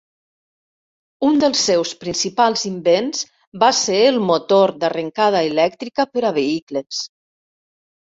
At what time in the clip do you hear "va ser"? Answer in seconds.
3.67-4.01